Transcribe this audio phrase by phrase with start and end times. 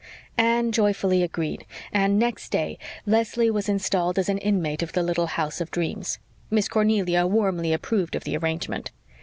[0.39, 1.63] Anne joyfully agreed,
[1.93, 6.17] and next day Leslie was installed as an inmate of the little house of dreams.
[6.49, 8.89] Miss Cornelia warmly approved of the arrangement.